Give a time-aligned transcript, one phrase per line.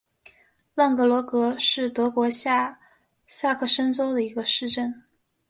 [0.73, 2.79] 万格罗格是德国下
[3.27, 5.03] 萨克森州的一个市镇。